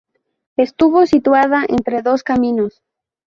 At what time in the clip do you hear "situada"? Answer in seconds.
1.05-1.63